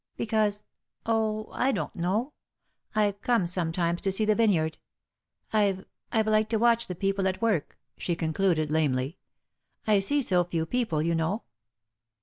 [0.17, 0.63] "Because
[1.05, 2.33] oh, I don't know!
[2.95, 4.79] I've come sometimes to see the vineyard.
[5.53, 9.19] I've I've liked to watch the people at work," she concluded, lamely.
[9.85, 11.43] "I see so few people, you know."